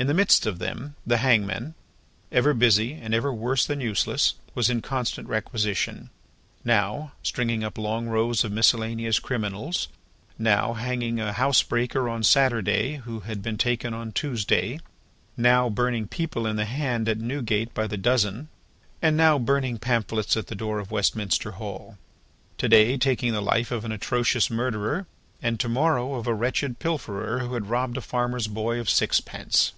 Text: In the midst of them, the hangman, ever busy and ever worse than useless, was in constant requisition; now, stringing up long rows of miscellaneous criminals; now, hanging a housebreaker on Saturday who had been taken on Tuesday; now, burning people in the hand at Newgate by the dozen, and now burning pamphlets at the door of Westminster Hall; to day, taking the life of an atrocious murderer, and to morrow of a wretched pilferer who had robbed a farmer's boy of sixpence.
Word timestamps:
In 0.00 0.06
the 0.06 0.14
midst 0.14 0.46
of 0.46 0.60
them, 0.60 0.94
the 1.04 1.16
hangman, 1.16 1.74
ever 2.30 2.54
busy 2.54 2.92
and 2.92 3.12
ever 3.12 3.34
worse 3.34 3.66
than 3.66 3.80
useless, 3.80 4.34
was 4.54 4.70
in 4.70 4.80
constant 4.80 5.26
requisition; 5.26 6.10
now, 6.64 7.14
stringing 7.24 7.64
up 7.64 7.76
long 7.76 8.06
rows 8.06 8.44
of 8.44 8.52
miscellaneous 8.52 9.18
criminals; 9.18 9.88
now, 10.38 10.74
hanging 10.74 11.18
a 11.18 11.32
housebreaker 11.32 12.08
on 12.08 12.22
Saturday 12.22 12.98
who 12.98 13.18
had 13.26 13.42
been 13.42 13.58
taken 13.58 13.92
on 13.92 14.12
Tuesday; 14.12 14.78
now, 15.36 15.68
burning 15.68 16.06
people 16.06 16.46
in 16.46 16.54
the 16.54 16.64
hand 16.64 17.08
at 17.08 17.18
Newgate 17.18 17.74
by 17.74 17.88
the 17.88 17.96
dozen, 17.96 18.48
and 19.02 19.16
now 19.16 19.36
burning 19.36 19.78
pamphlets 19.80 20.36
at 20.36 20.46
the 20.46 20.54
door 20.54 20.78
of 20.78 20.92
Westminster 20.92 21.50
Hall; 21.58 21.98
to 22.58 22.68
day, 22.68 22.96
taking 22.96 23.32
the 23.32 23.42
life 23.42 23.72
of 23.72 23.84
an 23.84 23.90
atrocious 23.90 24.48
murderer, 24.48 25.08
and 25.42 25.58
to 25.58 25.68
morrow 25.68 26.14
of 26.14 26.28
a 26.28 26.34
wretched 26.34 26.78
pilferer 26.78 27.40
who 27.40 27.54
had 27.54 27.66
robbed 27.66 27.96
a 27.96 28.00
farmer's 28.00 28.46
boy 28.46 28.78
of 28.78 28.88
sixpence. 28.88 29.72